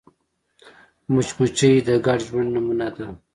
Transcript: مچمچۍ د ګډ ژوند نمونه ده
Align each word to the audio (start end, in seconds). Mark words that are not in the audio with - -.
مچمچۍ 1.13 1.73
د 1.87 1.89
ګډ 2.05 2.19
ژوند 2.27 2.49
نمونه 2.55 2.87
ده 2.95 3.07